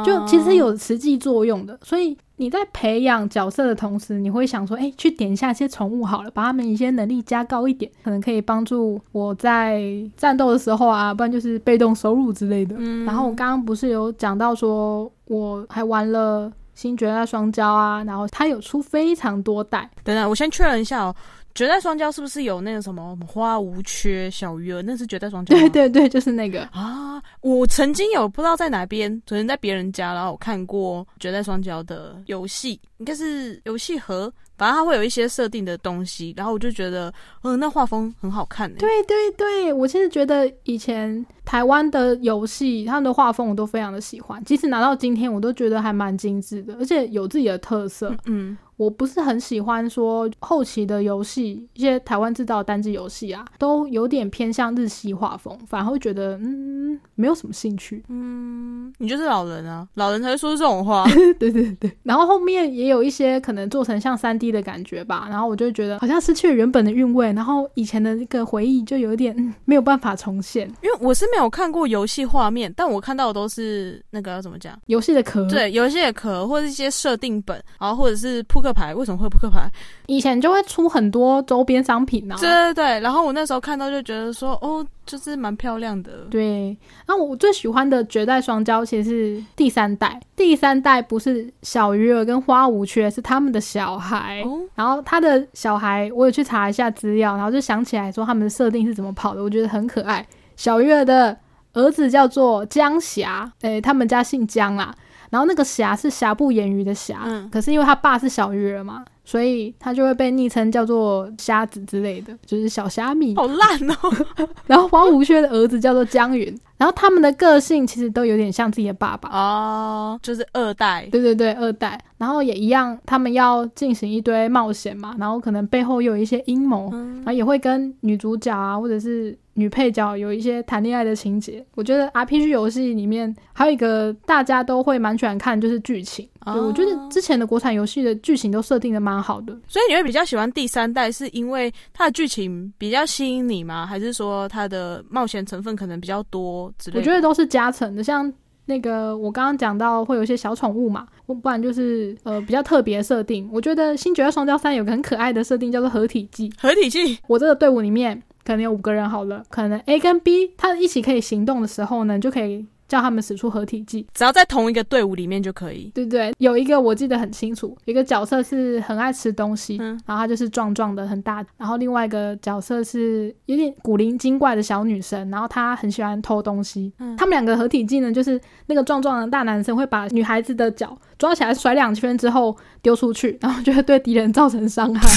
[0.04, 1.78] 就其实有实际作用的。
[1.82, 9.82] 所以你在培养角色的同时，你会想说，哎，去点一下一些宠物好了，把他们一些能力加高一点，可能可以帮助我在
[10.16, 12.74] 战斗的时候啊，不然就是被动收入之类的。
[12.78, 21.14] 嗯然后我刚刚不是有讲到说，我还玩了新绝代双骄啊，然后它有出非常多代，等等，我先确认一下哦。
[21.52, 24.80] 绝代双骄是不是有那个什么花无缺、小鱼儿？
[24.82, 25.60] 那是绝代双骄吗。
[25.68, 26.62] 对对对，就是那个。
[26.66, 37.10] 啊，我曾经有不知道在哪边，昨天在别人家，然后我看过绝代双骄的游戏，应该是游戏盒，反正它会有一些设定的东西，然后我就觉得，
[37.44, 38.76] 嗯，那画风很好看、欸。
[38.76, 48.14] 对对对，我其实觉得以前台湾的游戏，他们的画风我都非常的喜欢，即使拿到今天，我都觉得还蛮精致的，而且有自己的特色。
[48.26, 58.02] 嗯，我不是很喜欢说后期的游戏，一些台湾制造的单机游戏啊，都有点偏向日系画风，反而会觉得嗯没有什么兴趣。
[58.08, 61.04] 嗯，你就是老人啊，老人才会说这种话。
[61.38, 70.66] 对对对，然后后面也有一些可能做成像三 D 的感觉吧，然后我就觉得好像失去了原本的韵味，然后以前的那个回忆就有点、嗯、没有办法重现。
[70.82, 74.74] 因为我是没有看过游戏画面，但我看到的都是那个要怎么讲？
[74.86, 78.94] 游戏的壳，对，游戏的壳或者一些设定本，然后或者是扑克牌。
[78.94, 79.70] 为什么会扑克牌？
[80.06, 82.36] 以前就会出很多周边商品啊。
[82.38, 86.26] 对对对，然后我那时候看到就觉得说，哦，就是蛮漂亮的。
[86.30, 94.42] 对，那我最喜欢的绝代双骄其实是第三代，第三代不是小鱼儿跟花无缺，是他们的小孩。
[94.44, 100.26] 哦，然后他的小孩，我有去查一下资料，然后就想起来说他们的设定是怎么跑的，我觉得很可爱。
[100.56, 101.36] 小鱼儿的
[101.72, 104.94] 儿子叫做江霞，诶，他们家姓江啦。
[105.30, 113.34] 然后那个霞是瑕不掩瑜的霞，嗯可是因为他爸是小鱼儿嘛，所以他就会被昵称叫做虾子之类的，就是小虾米。
[113.36, 113.94] 好烂哦。
[114.66, 119.28] 然后黄无缺的儿子叫做江云，然后他们的个性其实都有点像自己的爸爸。
[119.28, 121.06] 哦，就是二代。
[121.12, 131.62] 对对对，二代，然后也一样，他们要进行一堆冒险嘛，然后可能背后又有一些阴谋，嗯然后也会跟女主角啊，或者是女配角有一些谈恋爱的情节。
[131.74, 136.26] 我觉得 RPG 游戏里面还有一个大家都会蛮喜欢看，就是剧情。
[136.46, 139.52] 我觉得之前的国产游戏的剧情都设定的蛮好的。
[139.68, 143.84] 所以你会比较喜欢第三代，是因为它的剧情比较吸引你吗？
[143.84, 147.00] 还是说它的冒险成分可能比较多之类的？
[147.00, 148.32] 我觉得都是加成的，像
[148.66, 153.48] 那个我刚刚讲到会有一些小宠物嘛，不不然就是呃比较特别设定。
[153.52, 164.04] 我觉得《新绝代双骄三》有个很可爱的设定叫做合体技，合体技我这个队伍里面可能有五个人好了，可能 A 跟 B 他一起可以行动的时候呢，你就可以叫他们使出合体技。
[164.12, 165.90] 只要在同一个队伍里面就可以。
[165.94, 166.34] 对对？
[166.38, 176.92] 有一个我记得很清楚，有一个角色是很爱吃东西，嗯然后他就是壮壮的很大，然后另外一个角色是有点古灵精怪的小女生，然后她很喜欢偷东西。
[176.98, 185.08] 嗯他们两个合体技能就是那个壮壮的大男生会把女孩子的脚抓起来甩两圈之后丢出去，然后就会对敌人造成伤害。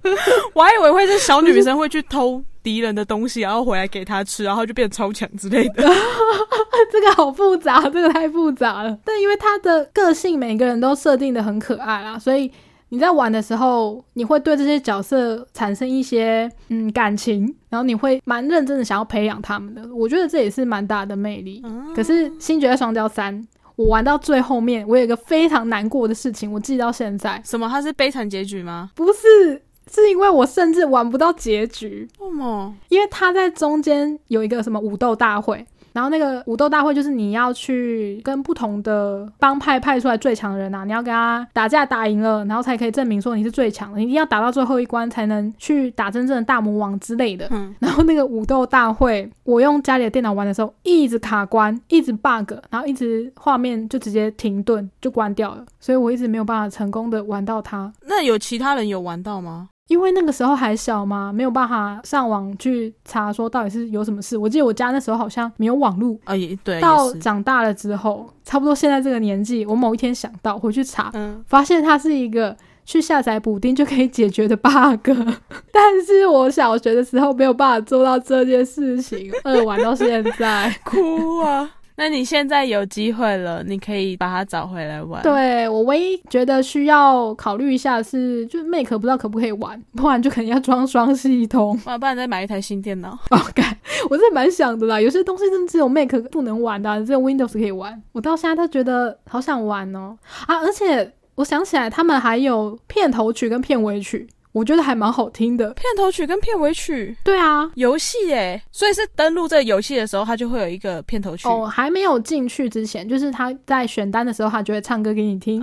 [0.54, 5.88] 我还以为会是小女生会去偷敌人的东西，然后回来给他吃，然后就变超强之类的。
[6.90, 8.98] 这个好复杂，这个太复杂了。
[9.04, 12.50] 但因为他的个性每个人都设定的很可爱啦，所以
[12.88, 19.82] 你在玩的时候，你会对这些角色产生一些嗯感情，然后你会蛮认真的想要培养他们的。
[19.94, 21.60] 我觉得这也是蛮大的魅力。
[21.64, 23.34] 嗯可是《新绝代双骄三》，
[23.82, 27.68] 我玩到最后面，我有一个非常难过的事情，我记到现在，什么？
[27.68, 28.90] 它是悲惨结局吗？
[28.94, 29.62] 不是。
[29.92, 32.72] 是因为我甚至玩不到结局，为什么？
[32.88, 47.46] 因为他在中间有一个什么武斗大会，然后那个武斗大会就是你要去跟不同的帮派派出来最强的人啊，你要跟他打架打赢了，然后才可以证明说你是最强的，你一定要打到最后一关才能去打真正的大魔王之类的。
[47.50, 57.92] 嗯， 然后那个武斗大会，我用家里的电脑玩的时候，一直卡关，一直 bug，然后一直画面就直接停顿就关掉了，所以我一直没有办法成功的玩到它。
[58.06, 59.68] 那有其他人有玩到吗？
[59.88, 64.38] 因为那个时候还小嘛，没有办法上网去查说到底是有什么事。
[64.38, 66.16] 我记得我家那时候好像没有网络。
[66.24, 67.12] 啊，也对，到。
[67.14, 75.10] 长大了之后，差不多现在这个年纪，我某一天想到回去查，嗯，发现它是一个去下载补丁就可以解决的 bug。
[75.70, 80.74] 但是我小学的时候没有办法做到这件事情，二玩到现在。
[80.84, 81.70] 哭啊！
[82.02, 91.78] 那你现在有机会了，你可以把它找回来玩。，对我唯一觉得需要考虑一下是，就是 Make 不知道可不可以玩，不然就肯定要装双系统。
[91.84, 93.10] 不然不然再买一台新电脑。
[93.30, 93.78] 哦，干，
[94.10, 95.00] 我是蛮想的啦。
[95.00, 98.02] 有些东西真的只有 Mac 不能玩的啊、只有 Windows 可以玩。
[98.10, 100.56] 我到现在都觉得好想玩哦啊！
[100.58, 104.26] 而且我想起来，他们还有片头曲跟片尾曲。
[104.52, 105.72] 我觉得还蛮好听的。
[105.72, 111.48] 片头曲跟片尾曲，对啊，游戏哎，所以是登录这个游戏的时候，它就会有一个片头曲。
[111.48, 115.60] 哦，还没有进去之前，就是他在选单的时候，他就会唱歌给你听，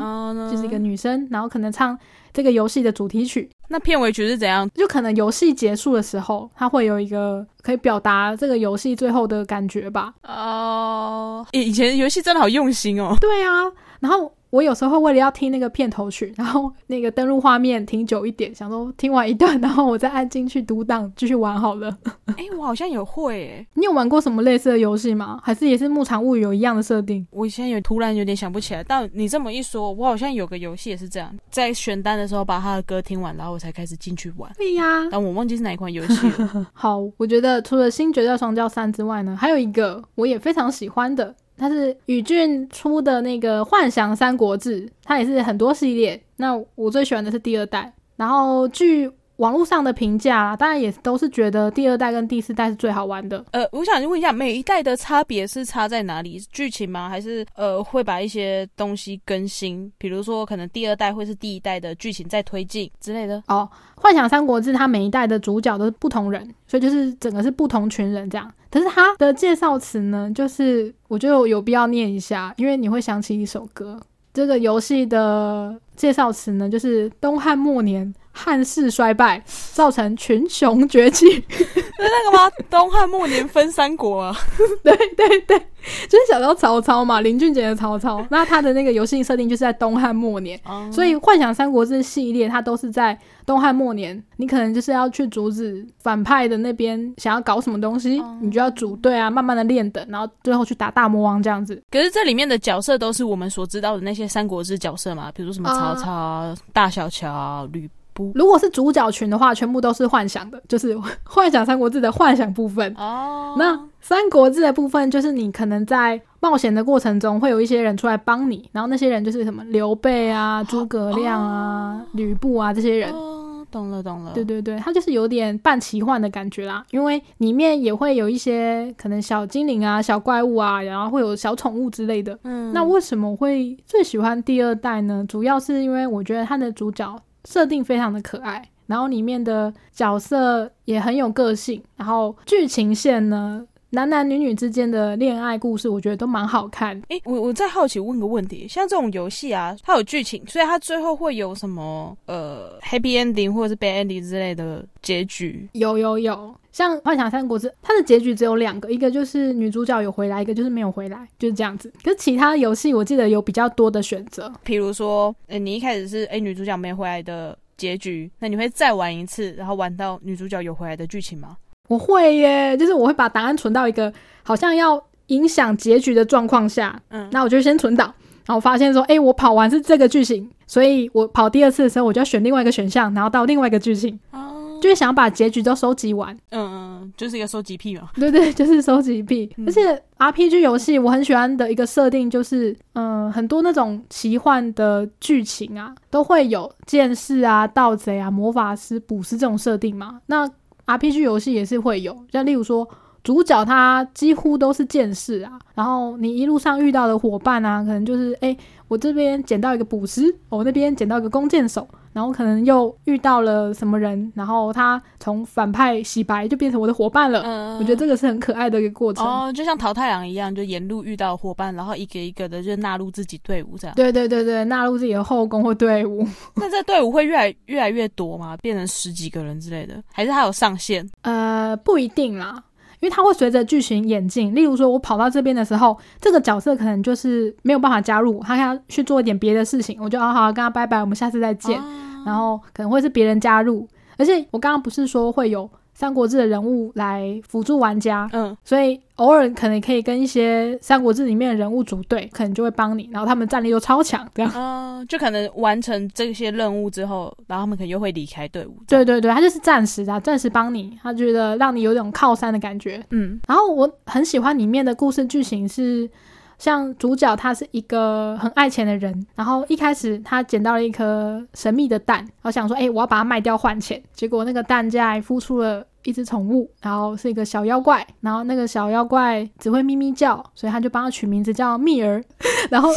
[0.50, 1.98] 就是一个女生，然后可能唱
[2.34, 3.50] 这个游戏的主题曲。
[3.68, 4.68] 那片尾曲是怎样？
[4.74, 10.12] 就可能游戏结束的时候，它会有一个可以表达这个游戏最后的感觉吧。
[10.24, 13.16] 哦，以前游戏真的好用心哦。
[13.22, 14.32] 对啊，然后。
[14.52, 21.96] 我有时候为了要听那个片头曲，然后那个登录画面停久一点，想说听完一段，然后我再按进去读档继续玩好了。
[22.38, 23.68] 哎，我好像有会诶。
[23.74, 25.40] 你有玩过什么类似的游戏吗？
[25.44, 27.26] 还是也是牧场物语有一样的设定？
[27.32, 34.52] 我现在有突然有点想不起来，但你这么一说，我好像有个游戏也是这样，在选单的时候把他的歌听完，然后我才开始进去玩。
[34.58, 36.68] 对呀，但我忘记是哪一款游戏了。
[36.74, 41.36] 好，我觉得除了《新绝代双骄三》之外呢，还有一个我也非常喜欢的。
[41.60, 46.20] 它是宇峻出的那个《幻想三国志》，它也是很多系列。
[46.38, 47.94] 那我最喜欢的是第二代。
[48.16, 49.10] 然后据
[49.40, 53.44] 网络上的评价，当然也都是觉得第二代跟第四代是最好玩的。
[53.52, 56.38] 呃，我想问一下，每一代的差别是差在哪里？
[56.52, 57.08] 剧情吗？
[57.08, 59.90] 还是呃会把一些东西更新？
[59.98, 63.42] 比如说，可能第二代会是第一代的剧情在推进之类的。
[63.48, 63.68] 哦，
[64.02, 68.52] 《幻想三国志》它每一代的主角都是不同人，所以就是整个是不同群人这样。
[68.70, 73.98] 可是它的介绍词呢，就是我觉得有必要念一下，因为你会想起一首歌。
[74.34, 78.14] 这个游戏的介绍词呢，就是东汉末年。
[78.42, 82.50] 汉室衰败，造成群雄崛起， 是那个吗？
[82.70, 84.36] 东汉末年分三国啊？
[84.82, 85.60] 对对对，
[86.08, 88.26] 就是小时候曹操嘛，林俊杰的曹操。
[88.30, 90.58] 那他的那个游戏设定就是在东汉末年，
[90.90, 94.24] 所以《幻想三国志》系列它都是在东汉末年。
[94.38, 101.84] 你可能就是要去阻止反派的那边想要搞什么东西，你就要组队啊，慢慢的练等，然后最后去打大魔王这样子。
[101.92, 107.90] 可是这里面的角色都是我们所知道的那些三国志角色嘛，比如什么曹操、大小乔、吕。
[108.36, 112.94] 如果是主角群的话，全部都是幻想的， 就是幻想三国志的幻想部分。
[112.98, 123.12] 哦，那三国志的部分就是你可能在冒险的过程中，会有一些人出来帮你，然后那些人就是什么刘备啊、诸葛亮啊、吕布啊这些人。
[123.12, 124.32] 哦，懂了懂了。
[124.34, 132.38] 对对对，它就是有点半奇幻的感觉啦，因为里面也会有一些可能小精灵啊、小怪物啊，然后会有小宠物之类的。
[132.44, 135.26] 嗯，那为什么会最喜欢第二代呢？
[135.28, 137.14] 主要是因为我觉得它的主角。
[137.46, 147.02] 设定非常的可爱，然后里面的角色也很有个性，然后剧情线呢，男男女女之间的恋爱故事，我觉得都蛮好看。
[147.10, 155.68] 诶，我我在好奇问个问题，像这种游戏啊，它有剧情，所以它最后会有什么呃 happy ending 或者是 bad ending 之类的结局？
[155.74, 161.92] 有有有，像《幻想三国志》，它的结局只有两个，一个就是女主角有回来，一个就是没有回来，就是这样子。
[162.04, 171.58] 可是其他游戏我记得有比较多的选择，比如说，呃，你一开始是诶女主角没回来的结局，那你会再玩一次，然后玩到女主角有回来的剧情吗？
[171.90, 178.14] 我会耶，就是我会把答案存到一个好像要影响结局的状况下，嗯，那我就先存档，
[178.46, 186.62] 然后发现说，哎，我跑完是这个剧情，所以我跑第二次的时候，我就要选另外一个选项，然后到另外一个剧情，哦，就是想要把结局都收集完，嗯
[187.02, 200.48] 嗯，就是一个收集癖嘛，对对，就是收集癖，而且 RPG 游戏我很喜欢的一个设定就是，嗯，很多那种奇幻的剧情啊，都会有剑士啊、盗贼啊、魔法师、捕食这种设定嘛，那。
[200.90, 202.88] RPG 游戏也是会有，像例如说
[203.24, 211.88] 主角他几乎都是剑士啊，然后你一路上遇到的伙伴啊，可能就是哎，我这边捡到一个捕食，我那边捡到一个弓箭手。
[212.20, 217.44] 然后可能又遇到了什么人，然后他从反派洗白就变成我的伙伴了。
[217.46, 219.26] 嗯，我觉得这个是很可爱的一个过程。
[219.26, 223.96] 哦，就像淘太郎一样，就沿路遇到伙伴，然后一个一个的就纳入自己队伍这样。
[223.96, 226.28] 对对对对，纳入自己的后宫或队伍。
[226.58, 228.58] 那这队伍会越来越来越多吗？
[228.58, 231.10] 变成十几个人之类的，还是他有上限？
[231.22, 232.62] 呃，不一定啦。
[233.00, 241.80] 因为它会随着剧情演进，例如说，我跑到这边的时候，这个角色可能就是没有办法加入，他要去做一点别的事情，我就好好跟他拜拜，我们下次再见。
[242.26, 245.70] 然后可能会是别人加入，而且我刚刚不是说会有。
[245.92, 258.78] 三国志的人物来辅助玩家，嗯，所以偶尔可能可以跟一些三国志里面的人物组队，可能就会帮你，然后他们战力又超强，这样，嗯，就可能完成这些任务之后，然后他们可能又会离开队伍。
[258.88, 263.38] 对对对，他就是暂时的，暂时帮你，他觉得让你有种靠山的感觉，嗯。
[263.46, 266.10] 然后我很喜欢里面的故事剧情是。
[266.60, 274.00] 像主角他是一个很爱钱的人，然后一开始他捡到了一颗神秘的蛋，然后想说，哎，我要把它卖掉换钱。
[274.14, 282.24] 结果那个蛋家孵出了一只宠物，然后是一个小妖怪，然后那个小妖怪只会咪咪叫，所以他就帮他取名字叫蜜儿。
[282.70, 282.90] 然后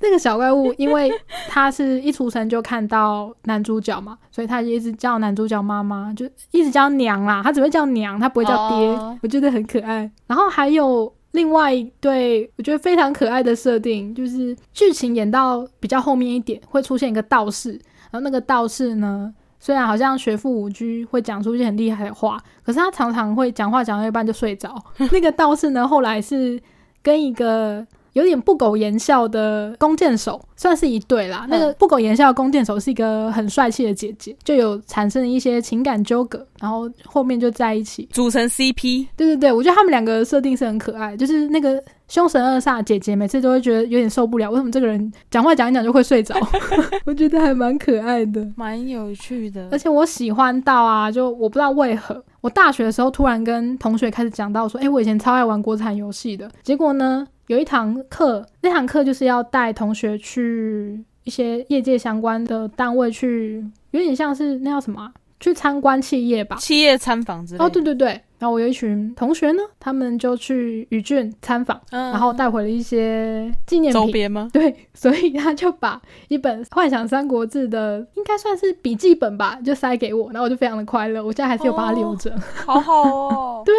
[0.00, 1.12] 那个小怪物，因为
[1.48, 10.10] 他是一出生就看到男主角嘛，所以他就一直叫男主角妈妈，就一直叫娘啦，他只会叫娘，他不会叫爹，哦我觉得很可爱。
[10.26, 17.72] 然后还有另外一对我觉得非常可爱的设定，就是剧情演到比较后面一点，会出现一个道士，
[18.10, 19.34] 然后那个道士呢。
[19.64, 24.74] 虽然好像学富五居会讲出一些很厉害的话，可是他常常会讲话讲到一半就睡着。
[25.12, 26.60] 那个道士呢，后来是
[27.00, 31.46] 跟一个有点不苟言笑的弓箭手，算是一对啦。
[31.48, 38.08] 那个不苟言笑的弓箭手是一个很帅气的姐姐，就有产生一些情感纠葛，然后后面就在一起。
[38.12, 46.34] 组成 CP，对对对，我觉得他们两个设定是很可爱，就是那个凶神恶煞的姐姐，每次都会觉得有点受不了，为什么这个人讲话讲一讲就会睡着？
[47.04, 48.46] 我觉得还蛮可爱的。
[48.56, 49.78] 蛮有趣的而。
[49.78, 56.48] 且我喜欢到啊，就我不知道为何，我大学的时候突然跟同学开始讲到说，哎、我以前超爱玩国产游戏的。
[56.62, 66.56] 结果呢，有一堂课，那堂课就是要带同学去一些业界相关的单位去，有点像是那叫什么啊、去参观企业吧。
[66.56, 68.20] 企业参访之类的哦，对，对对。
[68.42, 74.02] 然后我有一群同学呢，他们就去宇峻参访，嗯然后带回了一些纪念品。
[74.02, 74.50] 周边吗？
[74.52, 82.34] 对，所以他就把一本《幻想三国志》的，应该算是笔记本吧，就塞给我，然后我就非常的快乐，我现在还是有把它留着。
[82.66, 83.62] 好好哦。
[83.64, 83.74] 对，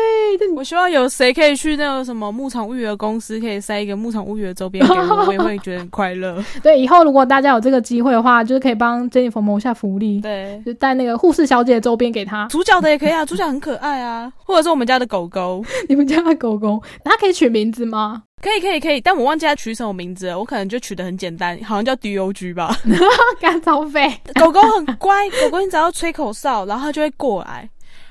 [0.55, 6.41] 我希望有谁可以去那个什么牧场物语的公司，可以塞一个牧场物语的周边给我，我也会觉得很快乐。
[6.63, 12.47] 对，以后如果大家有这个机会的话，就是可以帮 Jennifer 谋下福利，对，就带那个护士小姐的周边给她。
[12.47, 18.21] 主角的也可以啊，主角很可爱啊，或者是我们家的狗狗， 你们家的狗狗，它可以取名字吗？
[18.39, 22.77] 可以可以可以，但我忘记它取什么名字了，我可能就取的很简单，好像叫 D O G 吧。
[23.41, 24.13] 干超费。
[24.39, 27.67] 狗狗很乖，狗狗你只要吹口哨，然后它就会过来。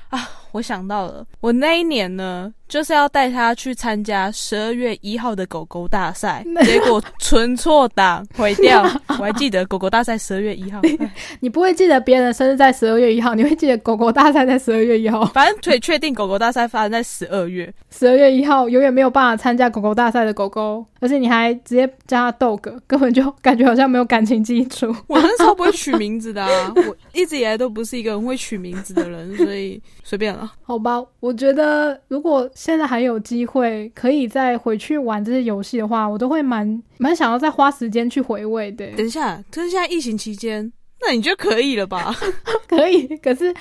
[0.09, 8.81] 啊，我想到了，我那一年呢，就是要带他去参加十二月一号的狗狗大赛， 结果存错档毁掉。
[9.19, 15.23] 我还记得狗狗大赛十二月一号，哎 你不会记得别人的生日在十二月一号，你会记得狗狗大赛在十二月一号。
[15.25, 17.71] 反正可以确定狗狗大赛发生在十二月。
[17.91, 24.87] 十二月一号永远没有办法参加狗狗大赛的狗狗，而且你还直接叫它豆哥，根本就感觉好像没有感情基础。
[25.05, 30.51] 我那时候不会取名字的啊，我一直以来都不是一个很会取名字的人，所以随便了。
[30.63, 38.87] 好吧，我觉得如果现在还有机会可以再回去玩这些游戏的话，我都会蛮蛮想要再花时间去回味的。
[38.95, 40.71] 等一下，可是现在疫情期间，
[41.05, 42.15] 那你就可以了吧？
[42.65, 43.53] 可以，可是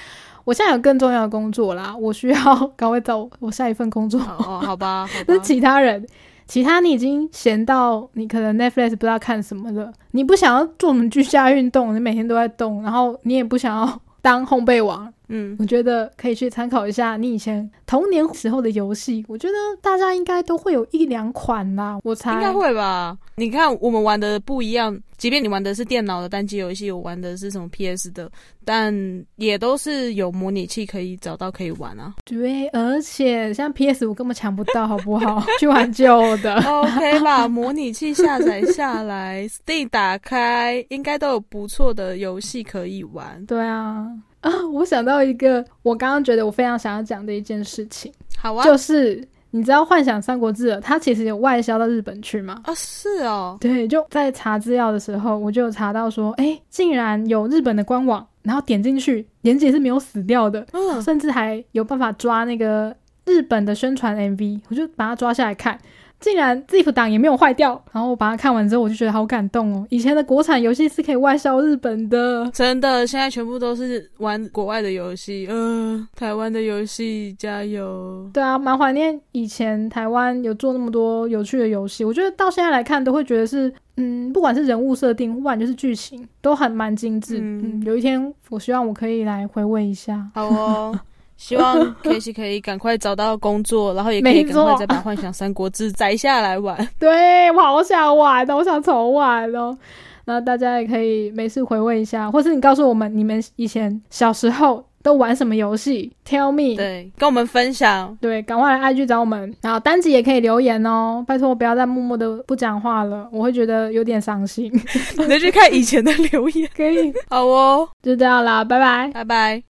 [0.44, 4.20] 我现在有更重要的工作啦，我需要赶快找我下一份工作。
[4.20, 5.36] 哦哦，好吧，好 那。
[5.40, 6.06] 其他人，
[6.46, 19.24] 其他你已经闲到你可能 Netflix 不知道看什么了，你不想要做什么居家运动，你每天都在动，然后你也不想要当烘焙王，嗯，我觉得可以去参考一下你以前童年时候的游戏。
[19.28, 23.16] 我觉得大家应该都会有一两款啦，我猜应该会吧？
[23.36, 28.30] 你看我们玩的不一样，即便你玩的是电脑的单机游戏，我玩的是什么 PS 的，
[28.64, 28.94] 但
[29.36, 32.14] 也都是有模拟器可以找到可以玩啊。
[32.26, 35.42] 对，而且像 PS 我根本抢不到，好不好？
[35.58, 36.56] 去玩旧的。
[36.60, 43.44] OK 吧，模拟器下载下来，Steam 打开，应该都有不错的游戏可以玩。
[43.46, 44.06] 对啊。
[44.42, 52.60] 啊，我想到一个我刚刚觉得我非常想要讲的一件事情，好啊，就是你知道《幻想三国志》它其实有外销到日本去吗？
[52.64, 65.78] 啊是哦，对，就在查资料的时候，我就有查到说，哎，竟然有日本的官网，然后点进去，连姐是没有死掉的，嗯，甚至还有办法抓那个日本的宣传 MV，我就把它抓下来看。
[66.22, 69.86] 竟然 ZIP 档也没有坏掉，然后我把它看完之后，我就觉得好感动哦！
[69.90, 78.30] 以前的国产游戏是可以外销日本的，真的，现在全部都是玩国外的游戏，呃，台湾的游戏加油。
[78.32, 82.04] 对啊，蛮怀念以前台湾有做那么多有趣的游戏。
[82.04, 87.38] 我觉得到现在来看，都会觉得是，嗯，不管是人物设定，不管就是剧情，都很蛮精致。
[87.38, 90.24] 嗯嗯有一天，我希望我可以来回味一下。
[90.34, 91.00] 好哦，
[91.42, 96.76] 希望 K C 可以赶快找到工作，然后也可以赶快再把《幻想三国志》摘下来玩。
[97.00, 99.76] 对我好想玩哦，我想重玩哦。
[100.24, 106.76] 那大家也可以没事回味一下，或是你告诉我们你们以前小时候都玩什么游戏？Tell me。
[106.76, 108.16] 对，跟我们分享。
[108.20, 111.24] 对，赶快来 IG 找我们，然后单集也可以留言哦。
[111.26, 114.70] 拜托不要再默默的不讲话了，我会觉得有点伤心。
[115.18, 116.70] 你再去看以前的留言。
[116.76, 119.10] 可以，好哦，就这样啦，拜拜。
[119.12, 119.71] 拜拜。